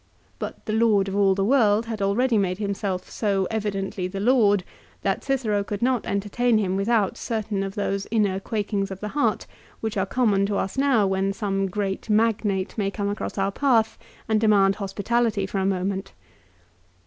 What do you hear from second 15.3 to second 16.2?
for a moment.